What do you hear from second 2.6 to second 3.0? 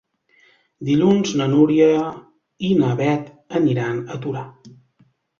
i na